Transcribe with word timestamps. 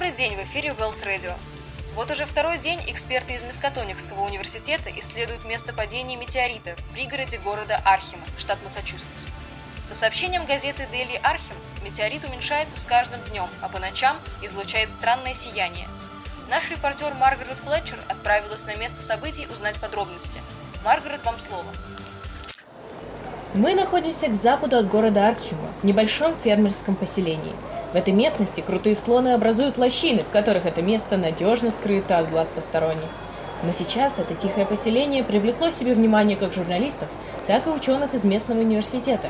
Добрый 0.00 0.16
день, 0.16 0.34
в 0.34 0.42
эфире 0.44 0.70
Wells 0.70 1.04
Radio. 1.04 1.34
Вот 1.94 2.10
уже 2.10 2.24
второй 2.24 2.56
день 2.56 2.80
эксперты 2.86 3.34
из 3.34 3.42
Мискатоникского 3.42 4.24
университета 4.24 4.88
исследуют 4.98 5.44
место 5.44 5.74
падения 5.74 6.16
метеорита 6.16 6.74
в 6.74 6.94
пригороде 6.94 7.36
города 7.36 7.78
Архима, 7.84 8.22
штат 8.38 8.56
Массачусетс. 8.64 9.26
По 9.90 9.94
сообщениям 9.94 10.46
газеты 10.46 10.88
Daily 10.90 11.20
Архим, 11.22 11.54
метеорит 11.84 12.24
уменьшается 12.24 12.80
с 12.80 12.86
каждым 12.86 13.20
днем, 13.24 13.46
а 13.60 13.68
по 13.68 13.78
ночам 13.78 14.16
излучает 14.40 14.88
странное 14.88 15.34
сияние. 15.34 15.86
Наш 16.48 16.70
репортер 16.70 17.12
Маргарет 17.20 17.58
Флетчер 17.58 17.98
отправилась 18.08 18.64
на 18.64 18.74
место 18.76 19.02
событий 19.02 19.46
узнать 19.52 19.78
подробности. 19.78 20.40
Маргарет, 20.82 21.22
вам 21.26 21.38
слово. 21.38 21.68
Мы 23.52 23.74
находимся 23.74 24.28
к 24.28 24.34
западу 24.34 24.78
от 24.78 24.88
города 24.88 25.28
Архима, 25.28 25.70
в 25.82 25.84
небольшом 25.84 26.34
фермерском 26.42 26.96
поселении– 26.96 27.54
в 27.92 27.96
этой 27.96 28.12
местности 28.12 28.60
крутые 28.60 28.94
склоны 28.94 29.30
образуют 29.30 29.76
лощины, 29.76 30.22
в 30.22 30.30
которых 30.30 30.64
это 30.66 30.80
место 30.80 31.16
надежно 31.16 31.70
скрыто 31.70 32.18
от 32.18 32.30
глаз 32.30 32.48
посторонних. 32.48 33.08
Но 33.62 33.72
сейчас 33.72 34.18
это 34.18 34.34
тихое 34.34 34.64
поселение 34.64 35.24
привлекло 35.24 35.70
себе 35.70 35.94
внимание 35.94 36.36
как 36.36 36.52
журналистов, 36.52 37.08
так 37.46 37.66
и 37.66 37.70
ученых 37.70 38.14
из 38.14 38.24
местного 38.24 38.60
университета. 38.60 39.28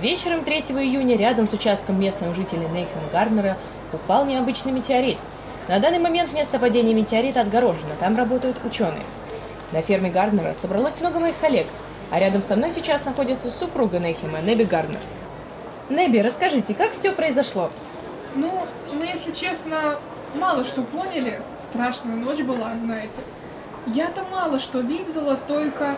Вечером 0.00 0.44
3 0.44 0.58
июня 0.60 1.16
рядом 1.16 1.48
с 1.48 1.52
участком 1.52 2.00
местного 2.00 2.34
жителя 2.34 2.68
Нейхема 2.68 3.08
Гарднера 3.12 3.56
упал 3.92 4.24
необычный 4.26 4.72
метеорит. 4.72 5.18
На 5.68 5.80
данный 5.80 5.98
момент 5.98 6.32
место 6.32 6.58
падения 6.58 6.94
метеорита 6.94 7.40
отгорожено, 7.40 7.94
там 7.98 8.16
работают 8.16 8.56
ученые. 8.64 9.02
На 9.72 9.82
ферме 9.82 10.10
Гарднера 10.10 10.54
собралось 10.54 11.00
много 11.00 11.18
моих 11.18 11.38
коллег, 11.38 11.66
а 12.10 12.20
рядом 12.20 12.42
со 12.42 12.54
мной 12.54 12.70
сейчас 12.70 13.04
находится 13.04 13.50
супруга 13.50 13.98
Нейхема, 13.98 14.40
Неби 14.40 14.64
Гарднер. 14.64 15.00
Неби, 15.90 16.18
расскажите, 16.18 16.74
как 16.74 16.92
все 16.92 17.12
произошло? 17.12 17.70
Ну, 18.34 18.66
мы, 18.92 19.04
если 19.06 19.32
честно, 19.32 19.96
мало 20.34 20.64
что 20.64 20.82
поняли. 20.82 21.40
Страшная 21.60 22.16
ночь 22.16 22.40
была, 22.40 22.76
знаете. 22.78 23.20
Я-то 23.86 24.24
мало 24.32 24.58
что 24.58 24.80
видела, 24.80 25.36
только 25.46 25.96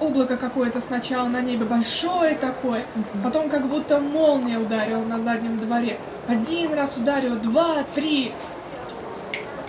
облако 0.00 0.36
какое-то 0.36 0.80
сначала 0.80 1.28
на 1.28 1.40
небе 1.40 1.64
большое 1.64 2.34
такое, 2.34 2.84
потом 3.22 3.48
как 3.48 3.66
будто 3.66 4.00
молния 4.00 4.58
ударила 4.58 5.02
на 5.02 5.18
заднем 5.20 5.56
дворе. 5.56 5.98
Один 6.28 6.74
раз 6.74 6.96
ударила, 6.96 7.36
два, 7.36 7.84
три. 7.94 8.32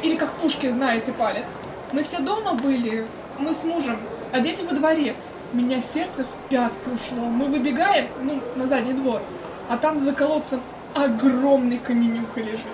Или 0.02 0.16
как 0.16 0.31
пушки, 0.34 0.67
знаете, 0.69 1.14
палят. 1.14 1.45
Мы 1.92 2.02
все 2.03 2.19
дома 2.19 2.53
были, 2.53 3.06
мы 3.38 3.53
с 3.53 3.64
мужем, 3.64 4.00
а 4.34 4.40
дети 4.40 4.64
во 4.64 4.75
дворе 4.75 5.16
меня 5.53 5.81
сердце 5.81 6.23
в 6.23 6.50
пятки 6.50 6.90
ушло. 6.90 7.26
Мы 7.26 7.48
выбегаем, 7.48 8.08
ну, 8.22 8.42
на 8.56 8.67
задний 8.67 8.94
двор, 8.94 9.22
а 9.70 9.78
там 9.78 10.00
за 10.00 10.14
колодцем 10.14 10.62
огромный 10.95 11.78
каменюка 11.78 12.42
лежит. 12.42 12.66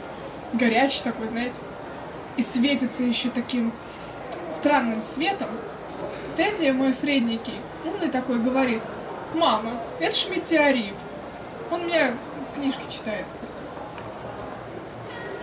Горячий 0.54 1.04
такой, 1.04 1.28
знаете. 1.28 1.60
И 2.38 2.44
светится 2.44 3.04
еще 3.04 3.30
таким 3.30 3.72
странным 4.52 5.02
светом. 5.02 5.50
Тедди, 6.36 6.72
мой 6.72 6.94
средненький, 6.94 7.60
умный 7.86 8.10
такой, 8.10 8.40
говорит, 8.40 8.82
мама, 9.36 9.72
это 10.00 10.16
ж 10.16 10.30
метеорит. 10.30 10.96
Он 11.72 11.84
мне 11.84 12.14
книжки 12.56 12.82
читает. 12.90 13.26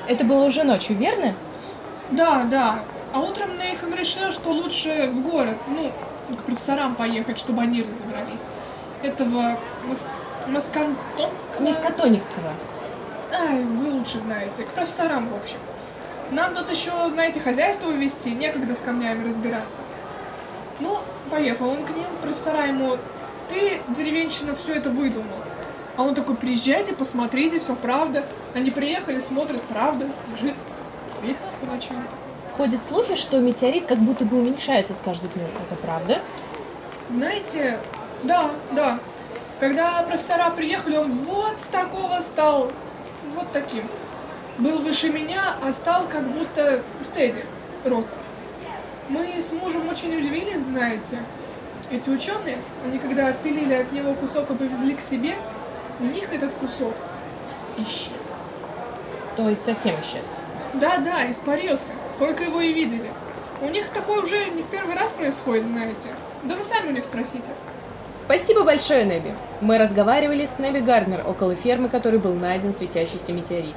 Это 0.09 0.25
было 0.25 0.45
уже 0.45 0.65
ночью, 0.65 0.97
верно? 0.97 1.35
Да, 2.11 2.45
да. 2.45 2.83
А 3.13 3.19
утром 3.21 3.59
Нейхам 3.59 3.93
решил, 3.95 4.31
что 4.31 4.51
лучше 4.51 5.11
в 5.13 5.23
город, 5.23 5.57
ну, 5.67 5.93
к 6.37 6.43
профессорам 6.45 6.95
поехать, 6.95 7.39
чтобы 7.39 7.63
они 7.63 7.83
разобрались. 7.83 8.45
Этого 9.03 9.59
мас... 9.87 10.11
маскантонского... 10.47 11.61
Мискатоникского. 11.61 12.53
Ай, 13.33 13.65
вы 13.65 13.91
лучше 13.91 14.19
знаете. 14.19 14.63
К 14.63 14.69
профессорам, 14.69 15.29
в 15.29 15.35
общем. 15.35 15.59
Нам 16.31 16.55
тут 16.55 16.71
еще, 16.71 16.93
знаете, 17.09 17.41
хозяйство 17.41 17.91
вести, 17.91 18.31
некогда 18.31 18.75
с 18.75 18.79
камнями 18.79 19.27
разбираться. 19.27 19.83
Ну, 20.79 20.97
поехал 21.31 21.71
он 21.71 21.85
к 21.85 21.91
ним, 21.91 22.07
профессора 22.23 22.67
ему, 22.67 22.97
ты, 23.49 23.81
деревенщина, 23.89 24.55
все 24.55 24.75
это 24.75 24.91
выдумал. 24.91 25.39
А 25.97 26.03
он 26.03 26.15
такой, 26.15 26.37
приезжайте, 26.37 26.95
посмотрите, 26.95 27.59
все 27.59 27.75
правда. 27.75 28.25
Они 28.55 28.71
приехали, 28.71 29.19
смотрят, 29.19 29.63
правда, 29.63 30.07
лежит, 30.33 30.55
светится 31.13 31.57
по 31.61 31.67
ночам. 31.67 32.07
Ходят 32.61 32.85
слухи, 32.85 33.15
что 33.15 33.39
метеорит 33.39 33.87
как 33.87 33.97
будто 33.97 34.27
бы 34.27 34.37
уменьшается 34.37 34.93
с 34.93 34.99
каждым 34.99 35.31
днем. 35.31 35.47
Это 35.67 35.77
правда? 35.77 36.21
Знаете, 37.09 37.79
да, 38.23 38.51
да. 38.73 38.99
Когда 39.59 40.03
профессора 40.03 40.51
приехали, 40.51 40.99
он 40.99 41.11
вот 41.25 41.59
с 41.59 41.69
такого 41.69 42.21
стал, 42.21 42.71
вот 43.35 43.51
таким. 43.55 43.85
Был 44.59 44.81
выше 44.81 45.09
меня, 45.09 45.55
а 45.65 45.73
стал 45.73 46.07
как 46.07 46.23
будто 46.23 46.83
стеди 47.03 47.47
ростом. 47.83 48.19
Мы 49.09 49.41
с 49.41 49.53
мужем 49.53 49.89
очень 49.89 50.15
удивились, 50.15 50.61
знаете. 50.61 51.19
Эти 51.91 52.11
ученые, 52.11 52.59
они 52.85 52.99
когда 52.99 53.29
отпилили 53.29 53.73
от 53.73 53.91
него 53.91 54.13
кусок 54.13 54.51
и 54.51 54.55
повезли 54.55 54.93
к 54.93 55.01
себе, 55.01 55.35
у 55.99 56.05
них 56.05 56.31
этот 56.31 56.53
кусок 56.57 56.93
исчез. 57.79 58.43
То 59.35 59.49
есть 59.49 59.65
совсем 59.65 59.99
исчез? 60.03 60.41
Да, 60.75 60.99
да, 60.99 61.31
испарился. 61.31 61.93
Только 62.21 62.45
его 62.45 62.61
и 62.61 62.75
видели. 62.75 63.11
У 63.63 63.69
них 63.71 63.89
такое 63.89 64.21
уже 64.21 64.51
не 64.51 64.63
в 64.63 64.67
первый 64.67 64.95
раз 64.95 65.11
происходит, 65.11 65.67
знаете. 65.67 66.11
Да 66.43 66.55
вы 66.55 66.63
сами 66.63 66.89
у 66.89 66.93
них 66.93 67.05
спросите. 67.07 67.49
Спасибо 68.21 68.63
большое, 68.63 69.07
Неби. 69.07 69.33
Мы 69.63 69.79
разговаривали 69.79 70.45
с 70.45 70.59
Неби 70.59 70.81
Гарнер 70.81 71.25
около 71.27 71.55
фермы, 71.55 71.89
которой 71.89 72.19
был 72.19 72.35
найден 72.35 72.75
светящийся 72.75 73.33
метеорит. 73.33 73.75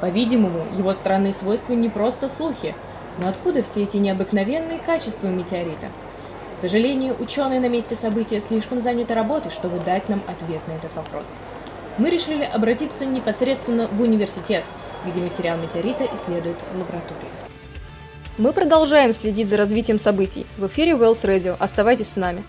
По-видимому, 0.00 0.64
его 0.76 0.92
странные 0.94 1.32
свойства 1.32 1.74
не 1.74 1.88
просто 1.88 2.28
слухи, 2.28 2.74
но 3.18 3.28
откуда 3.28 3.62
все 3.62 3.84
эти 3.84 3.98
необыкновенные 3.98 4.80
качества 4.84 5.28
метеорита? 5.28 5.86
К 6.56 6.58
сожалению, 6.58 7.14
ученые 7.20 7.60
на 7.60 7.68
месте 7.68 7.94
события 7.94 8.40
слишком 8.40 8.80
заняты 8.80 9.14
работой, 9.14 9.52
чтобы 9.52 9.78
дать 9.78 10.08
нам 10.08 10.22
ответ 10.26 10.66
на 10.66 10.72
этот 10.72 10.92
вопрос. 10.96 11.26
Мы 11.98 12.10
решили 12.10 12.42
обратиться 12.42 13.06
непосредственно 13.06 13.86
в 13.86 14.00
университет, 14.00 14.64
где 15.06 15.20
материал 15.20 15.56
метеорита 15.56 16.04
исследуют 16.12 16.58
в 16.72 16.78
лаборатории. 16.78 17.55
Мы 18.38 18.52
продолжаем 18.52 19.14
следить 19.14 19.48
за 19.48 19.56
развитием 19.56 19.98
событий. 19.98 20.44
В 20.58 20.66
эфире 20.66 20.92
Wells 20.92 21.24
Radio. 21.24 21.56
Оставайтесь 21.58 22.10
с 22.10 22.16
нами. 22.16 22.44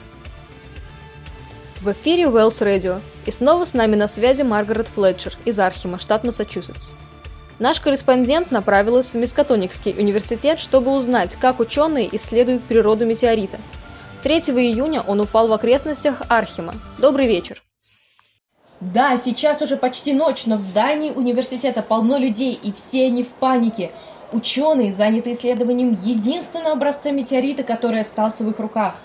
В 1.80 1.90
эфире 1.94 2.24
Wells 2.24 2.62
Radio. 2.62 3.00
И 3.25 3.31
снова 3.31 3.64
с 3.64 3.74
нами 3.74 3.96
на 3.96 4.09
связи 4.09 4.42
Маргарет 4.42 4.90
Флетчер 4.90 5.38
из 5.46 5.58
Архима, 5.59 5.97
штат 5.97 6.26
Массачусетс. 6.26 6.92
Наш 7.59 7.80
корреспондент 7.80 8.52
направилась 8.52 9.14
в 9.14 9.16
Мискатоникский 9.16 9.96
университет, 9.97 10.59
чтобы 10.59 10.92
узнать, 10.92 11.38
как 11.40 11.62
ученые 11.62 12.14
исследуют 12.18 12.64
природу 12.64 13.06
метеорита. 13.06 13.58
3 14.24 14.40
июня 14.40 15.02
он 15.02 15.22
упал 15.22 15.47
в 15.47 15.53
окрестностях 15.53 16.22
Архима. 16.28 16.76
Добрый 16.97 17.28
вечер. 17.28 17.64
Да, 18.81 19.16
сейчас 19.16 19.62
уже 19.62 19.78
почти 19.78 20.14
ночь, 20.14 20.46
но 20.47 20.58
в 20.58 20.59
здании 20.59 21.12
университета 21.12 21.81
полно 21.81 22.18
людей, 22.18 22.59
и 22.62 22.74
все 22.74 23.06
они 23.06 23.24
в 23.24 23.30
панике. 23.30 23.92
Ученые 24.32 24.92
заняты 24.92 25.32
исследованием 25.34 25.98
единственного 26.04 26.74
образца 26.74 27.12
метеорита, 27.12 27.64
который 27.64 28.02
остался 28.02 28.44
в 28.44 28.50
их 28.50 28.60
руках. 28.60 28.96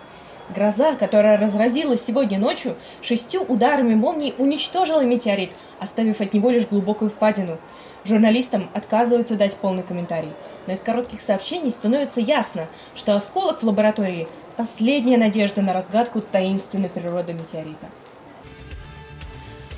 Гроза, 0.53 0.97
которая 0.97 1.39
разразилась 1.39 2.05
сегодня 2.05 2.41
ночью, 2.41 2.75
шестью 3.03 3.43
ударами 3.43 3.95
молнии 3.95 4.35
уничтожила 4.37 5.03
метеорит, 5.03 5.53
оставив 5.79 6.21
от 6.21 6.35
него 6.35 6.51
лишь 6.51 6.67
глубокую 6.67 7.09
впадину. 7.09 7.59
Журналистам 8.05 8.69
отказываются 8.75 9.37
дать 9.37 9.57
полный 9.57 9.85
комментарий. 9.85 10.33
Но 10.67 10.73
из 10.73 10.81
коротких 10.81 11.21
сообщений 11.21 11.71
становится 11.71 12.21
ясно, 12.21 12.67
что 12.97 13.15
осколок 13.15 13.63
в 13.63 13.67
лаборатории– 13.67 14.27
последняя 14.57 15.19
надежда 15.19 15.63
на 15.63 15.73
разгадку 15.73 16.21
таинственной 16.21 16.89
природы 16.89 17.33
метеорита. 17.33 17.89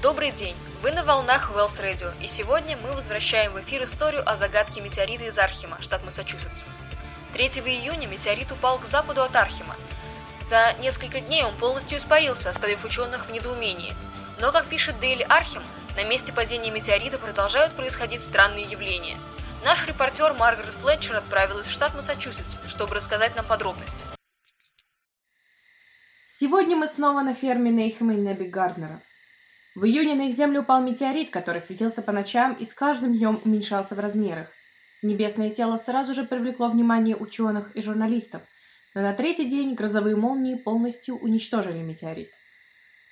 Добрый 0.03 0.31
день! 0.31 0.57
Вы 0.85 0.93
на 0.93 1.03
волнах 1.03 1.51
Wells 1.51 1.83
Radio, 1.83 2.13
и 2.21 2.27
сегодня 2.27 2.77
мы 2.77 2.93
возвращаем 2.93 3.55
в 3.55 3.61
эфир 3.63 3.85
историю 3.85 4.23
о 4.29 4.37
загадке 4.37 4.83
метеорита 4.83 5.25
из 5.25 5.39
Архима, 5.39 5.81
штат 5.81 6.05
Массачусетс. 6.05 6.67
3 7.33 7.47
июня 7.47 8.07
метеорит 8.07 8.53
упал 8.53 8.79
к 8.79 8.85
западу 8.85 9.23
от 9.23 9.35
Архима. 9.35 9.77
За 10.43 10.75
несколько 10.81 11.21
дней 11.21 11.43
он 11.43 11.57
полностью 11.57 11.97
испарился, 11.97 12.51
оставив 12.51 12.85
ученых 12.85 13.25
в 13.25 13.33
недоумении. 13.33 13.95
Но, 14.43 14.53
как 14.53 14.67
пишет 14.67 15.01
Дейли 15.01 15.23
Архим, 15.23 15.63
на 15.97 16.05
месте 16.05 16.35
падения 16.35 16.71
метеорита 16.71 17.17
продолжают 17.17 17.73
происходить 17.75 18.21
странные 18.21 18.67
явления. 18.67 19.17
Наш 19.65 19.87
репортер 19.87 20.35
Маргарет 20.35 20.75
Флетчер 20.75 21.17
отправилась 21.17 21.69
в 21.69 21.73
штат 21.73 21.95
Массачусетс, 21.95 22.59
чтобы 22.67 22.95
рассказать 22.95 23.35
нам 23.37 23.47
подробности. 23.47 24.05
Сегодня 26.29 26.77
мы 26.77 26.87
снова 26.87 27.23
на 27.23 27.33
ферме 27.33 27.71
Нейхема 27.71 28.13
и 28.13 28.17
Неби 28.19 28.45
Гарднера. 28.45 29.01
В 29.75 29.85
июне 29.85 30.15
на 30.15 30.29
их 30.29 30.35
землю 30.37 30.61
упал 30.61 30.81
метеорит, 30.83 31.31
который 31.31 31.61
светился 31.61 32.01
по 32.01 32.13
ночам 32.13 32.55
и 32.55 32.65
с 32.65 32.75
каждым 32.75 33.13
днем 33.13 33.41
уменьшался 33.45 33.97
в 33.97 33.99
размерах. 33.99 34.49
Небесное 35.03 35.51
тело 35.51 35.77
сразу 35.77 36.15
же 36.15 36.25
привлекло 36.25 36.69
внимание 36.69 37.17
ученых 37.17 37.75
и 37.75 37.83
журналистов, 37.83 38.43
но 38.95 39.03
на 39.03 39.13
третий 39.15 39.47
день 39.47 39.75
грозовые 39.75 40.15
молнии 40.15 40.55
полностью 40.55 41.17
уничтожили 41.17 41.79
метеорит. 41.79 42.31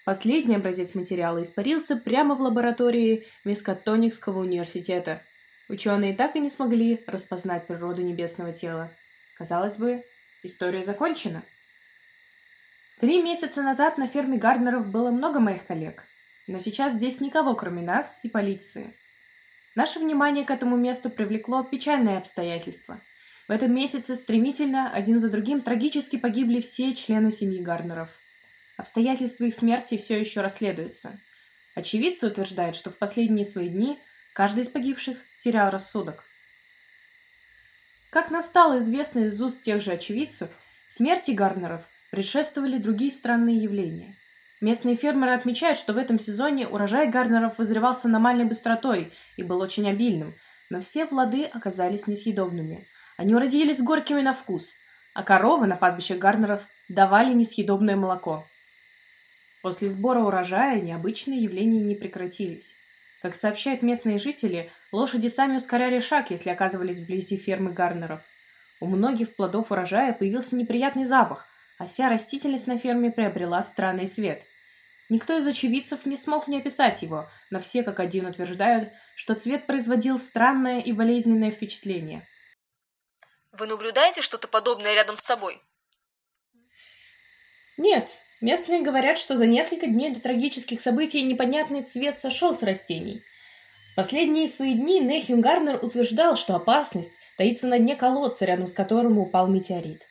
Последний 0.05 0.55
образец 0.55 0.94
материала 0.94 1.43
испарился 1.43 1.97
прямо 1.97 2.35
в 2.37 2.41
лаборатории 2.41 3.26
Мискатоникского 3.44 4.41
университета. 4.41 5.20
Ученые 5.69 6.14
так 6.14 6.37
и 6.37 6.41
не 6.41 6.49
смогли 6.49 7.03
распознать 7.06 7.67
природу 7.67 8.03
небесного 8.03 8.53
тела. 8.53 8.91
Казалось 9.37 9.76
бы, 9.76 10.05
история 10.43 10.85
закончена. 10.85 11.43
Три 13.00 13.20
месяца 13.20 13.62
назад 13.62 13.99
на 13.99 14.06
ферме 14.06 14.38
Гарднеров 14.38 14.87
было 14.88 15.11
много 15.11 15.41
моих 15.41 15.67
коллег, 15.67 16.05
но 16.46 16.58
сейчас 16.58 16.94
здесь 16.94 17.20
никого, 17.20 17.54
кроме 17.54 17.82
нас 17.82 18.20
и 18.22 18.28
полиции. 18.28 18.94
Наше 19.74 20.00
внимание 20.00 20.44
к 20.44 20.50
этому 20.50 20.76
месту 20.76 21.08
привлекло 21.08 21.62
печальное 21.62 22.18
обстоятельство. 22.18 23.00
В 23.48 23.52
этом 23.52 23.74
месяце 23.74 24.16
стремительно, 24.16 24.90
один 24.92 25.18
за 25.18 25.30
другим, 25.30 25.60
трагически 25.60 26.16
погибли 26.16 26.60
все 26.60 26.94
члены 26.94 27.32
семьи 27.32 27.60
Гарднеров. 27.60 28.10
Обстоятельства 28.76 29.44
их 29.44 29.54
смерти 29.54 29.96
все 29.96 30.18
еще 30.18 30.40
расследуются. 30.40 31.18
Очевидцы 31.74 32.26
утверждают, 32.26 32.76
что 32.76 32.90
в 32.90 32.98
последние 32.98 33.46
свои 33.46 33.68
дни 33.68 33.98
каждый 34.34 34.64
из 34.64 34.68
погибших 34.68 35.18
терял 35.38 35.70
рассудок. 35.70 36.24
Как 38.10 38.30
нам 38.30 38.42
стало 38.42 38.78
известно 38.78 39.20
из 39.20 39.40
уст 39.40 39.62
тех 39.62 39.80
же 39.80 39.92
очевидцев, 39.92 40.50
смерти 40.90 41.30
Гарнеров 41.30 41.88
предшествовали 42.10 42.76
другие 42.76 43.10
странные 43.10 43.56
явления. 43.56 44.14
Местные 44.62 44.94
фермеры 44.94 45.32
отмечают, 45.32 45.76
что 45.76 45.93
в 45.93 45.99
этом 45.99 46.20
сезоне 46.20 46.69
урожай 46.69 47.09
Гарнеров 47.09 47.59
вызревал 47.59 47.97
с 47.97 48.05
аномальной 48.05 48.44
быстротой 48.44 49.12
и 49.37 49.43
был 49.43 49.59
очень 49.59 49.91
обильным, 49.91 50.37
но 50.70 50.81
все 50.81 51.05
плоды 51.05 51.47
оказались 51.47 52.06
несъедобными. 52.06 52.87
Они 53.17 53.35
уродились 53.35 53.82
горькими 53.82 54.20
на 54.20 54.32
вкус, 54.32 54.70
а 55.14 55.25
коровы 55.25 55.67
на 55.67 55.75
пастбищах 55.75 56.19
Гарнеров 56.19 56.64
давали 56.88 57.35
несъедобное 57.35 57.97
молоко. 57.97 58.47
После 59.62 59.88
сбора 59.88 60.20
урожая 60.20 60.81
необычные 60.81 61.43
явления 61.43 61.81
не 61.81 61.97
прекратились. 61.97 62.76
Как 63.20 63.35
сообщают 63.35 63.82
местные 63.82 64.20
жители, 64.20 64.70
лошади 64.93 65.26
сами 65.26 65.56
ускоряли 65.56 65.99
шаг, 65.99 66.31
если 66.31 66.50
оказывались 66.50 67.00
вблизи 67.00 67.37
фермы 67.37 67.73
Гарнеров. 67.73 68.20
У 68.79 68.87
многих 68.87 69.35
плодов 69.35 69.73
урожая 69.73 70.12
появился 70.12 70.55
неприятный 70.55 71.05
запах, 71.05 71.49
а 71.81 71.87
вся 71.87 72.09
растительность 72.09 72.69
на 72.69 72.79
ферме 72.79 73.11
приобрела 73.11 73.61
странный 73.64 74.06
цвет. 74.06 74.44
Никто 75.12 75.37
из 75.37 75.47
очевидцев 75.47 76.06
не 76.06 76.17
смог 76.17 76.47
мне 76.47 76.56
описать 76.56 77.03
его, 77.03 77.29
но 77.50 77.61
все 77.61 77.82
как 77.82 78.00
один 78.00 78.25
утверждают, 78.25 78.88
что 79.14 79.35
цвет 79.35 79.67
производил 79.67 80.19
странное 80.19 80.81
и 80.81 80.91
болезненное 80.93 81.50
впечатление. 81.50 82.26
Вы 83.53 83.67
наблюдаете 83.67 84.23
что-то 84.23 84.49
подобное 84.49 84.94
рядом 84.94 85.19
с 85.19 85.20
собой? 85.20 85.61
Нет, 87.76 88.09
местные 88.41 88.81
говорят, 88.81 89.19
что 89.19 89.37
за 89.37 89.47
несколько 89.47 89.87
дней 89.87 90.14
до 90.14 90.20
трагических 90.23 90.81
событий 90.81 91.20
непонятный 91.20 91.82
цвет 91.82 92.19
сошел 92.19 92.55
с 92.55 92.62
растений. 92.62 93.23
В 93.93 93.97
последние 93.97 94.49
свои 94.49 94.73
дни 94.73 94.99
Нехим 94.99 95.43
Гарнер 95.43 95.79
утверждал, 95.85 96.37
что 96.37 96.56
опасность 96.56 97.20
таится 97.37 97.67
на 97.67 97.79
дне 97.79 97.97
колодца, 97.97 98.47
рядом 98.47 98.67
с 98.67 98.73
которым 98.73 99.19
упал 99.19 99.47
метеорит. 99.47 100.06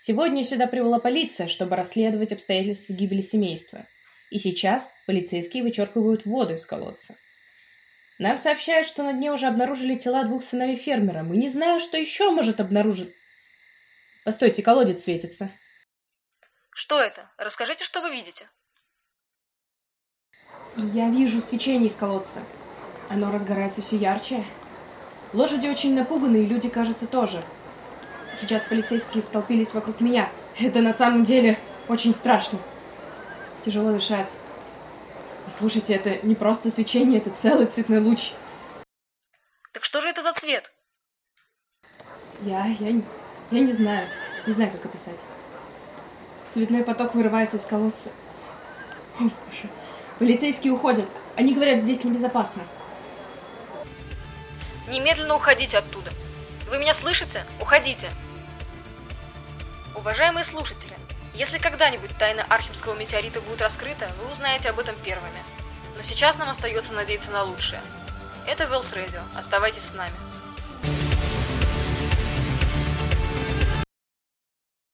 Сегодня 0.00 0.42
сюда 0.42 0.66
прибыла 0.66 0.98
полиция, 0.98 1.46
чтобы 1.46 1.76
расследовать 1.76 2.32
обстоятельства 2.32 2.92
гибели 2.92 3.22
семейства– 3.22 3.86
и 4.32 4.38
сейчас 4.38 4.90
полицейские 5.06 5.62
вычерпывают 5.62 6.24
воду 6.24 6.54
из 6.54 6.64
колодца. 6.64 7.14
Нам 8.18 8.36
сообщают, 8.36 8.86
что 8.86 9.02
на 9.02 9.12
дне 9.12 9.30
уже 9.30 9.46
обнаружили 9.46 9.96
тела 9.96 10.24
двух 10.24 10.44
сыновей 10.44 10.76
фермера. 10.76 11.22
Мы 11.22 11.36
не 11.36 11.48
знаем, 11.48 11.80
что 11.80 11.96
еще 11.96 12.30
может 12.30 12.60
обнаружить... 12.60 13.12
Постойте, 14.24 14.62
колодец 14.62 15.04
светится. 15.04 15.50
Что 16.70 17.00
это? 17.00 17.30
Расскажите, 17.36 17.84
что 17.84 18.00
вы 18.00 18.10
видите. 18.10 18.46
Я 20.76 21.10
вижу 21.10 21.40
свечение 21.40 21.88
из 21.88 21.96
колодца. 21.96 22.40
Оно 23.10 23.30
разгорается 23.30 23.82
все 23.82 23.96
ярче. 23.96 24.44
Лошади 25.32 25.66
очень 25.66 25.94
напуганы, 25.94 26.44
и 26.44 26.46
люди, 26.46 26.68
кажется, 26.68 27.06
тоже. 27.06 27.42
Сейчас 28.36 28.62
полицейские 28.62 29.22
столпились 29.22 29.74
вокруг 29.74 30.00
меня. 30.00 30.30
Это 30.58 30.80
на 30.80 30.94
самом 30.94 31.24
деле 31.24 31.58
очень 31.88 32.14
страшно. 32.14 32.58
Тяжело 33.64 33.92
дышать. 33.92 34.32
Слушайте, 35.56 35.94
это 35.94 36.24
не 36.26 36.34
просто 36.34 36.70
свечение, 36.70 37.20
это 37.20 37.30
целый 37.30 37.66
цветной 37.66 38.00
луч. 38.00 38.32
Так 39.72 39.84
что 39.84 40.00
же 40.00 40.08
это 40.08 40.22
за 40.22 40.32
цвет? 40.32 40.72
Я, 42.42 42.66
я, 42.66 42.88
я 43.50 43.60
не 43.60 43.72
знаю. 43.72 44.08
Не 44.46 44.52
знаю, 44.52 44.72
как 44.72 44.84
описать. 44.86 45.20
Цветной 46.50 46.82
поток 46.82 47.14
вырывается 47.14 47.56
из 47.56 47.64
колодца. 47.64 48.10
О, 49.18 49.22
боже. 49.22 49.68
Полицейские 50.18 50.72
уходят. 50.72 51.08
Они 51.36 51.54
говорят, 51.54 51.80
здесь 51.80 52.04
небезопасно. 52.04 52.62
Немедленно 54.88 55.36
уходите 55.36 55.78
оттуда. 55.78 56.10
Вы 56.68 56.78
меня 56.78 56.94
слышите? 56.94 57.44
Уходите. 57.60 58.10
Уважаемые 59.96 60.44
слушатели, 60.44 60.94
если 61.34 61.58
когда-нибудь 61.58 62.16
тайна 62.18 62.44
Архимского 62.48 62.94
метеорита 62.94 63.40
будет 63.40 63.62
раскрыта, 63.62 64.10
вы 64.20 64.30
узнаете 64.30 64.70
об 64.70 64.78
этом 64.78 64.94
первыми. 64.96 65.42
Но 65.96 66.02
сейчас 66.02 66.38
нам 66.38 66.48
остается 66.48 66.92
надеяться 66.92 67.30
на 67.30 67.42
лучшее. 67.42 67.80
Это 68.46 68.64
Велс 68.64 68.92
Радио. 68.92 69.22
Оставайтесь 69.34 69.84
с 69.84 69.94
нами. 69.94 70.14